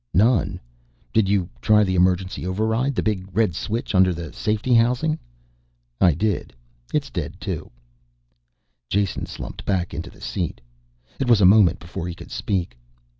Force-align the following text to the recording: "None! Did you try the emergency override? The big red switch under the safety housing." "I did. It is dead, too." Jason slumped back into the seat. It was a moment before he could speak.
"None! 0.15 0.59
Did 1.13 1.29
you 1.29 1.47
try 1.61 1.83
the 1.83 1.93
emergency 1.93 2.43
override? 2.47 2.95
The 2.95 3.03
big 3.03 3.27
red 3.37 3.53
switch 3.53 3.93
under 3.93 4.15
the 4.15 4.33
safety 4.33 4.73
housing." 4.73 5.19
"I 6.01 6.15
did. 6.15 6.53
It 6.91 7.03
is 7.03 7.11
dead, 7.11 7.39
too." 7.39 7.69
Jason 8.89 9.27
slumped 9.27 9.63
back 9.63 9.93
into 9.93 10.09
the 10.09 10.19
seat. 10.19 10.59
It 11.19 11.29
was 11.29 11.39
a 11.39 11.45
moment 11.45 11.77
before 11.77 12.07
he 12.07 12.15
could 12.15 12.31
speak. 12.31 12.79